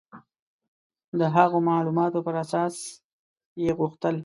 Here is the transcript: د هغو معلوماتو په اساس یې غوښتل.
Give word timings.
د 1.19 1.21
هغو 1.35 1.57
معلوماتو 1.69 2.19
په 2.25 2.31
اساس 2.43 2.75
یې 3.63 3.71
غوښتل. 3.79 4.15